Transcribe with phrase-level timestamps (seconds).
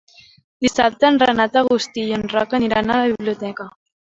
[0.65, 3.71] Dissabte en Renat August i en Roc aniran a la biblioteca.